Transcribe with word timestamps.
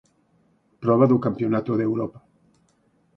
Proba 0.83 1.05
do 1.11 1.17
Campionato 1.25 1.71
de 1.75 1.83
Europa. 1.89 2.19